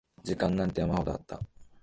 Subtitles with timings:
[0.23, 1.39] 時間なんて山ほどあった